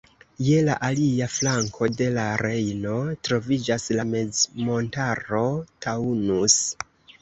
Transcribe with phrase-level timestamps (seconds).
[0.43, 2.97] Je la alia flanko de la Rejno
[3.29, 5.49] troviĝas la mezmontaro
[5.89, 6.63] Taunus.